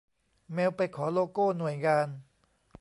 [0.53, 2.07] เมลไปขอโลโก้หน่วยงาน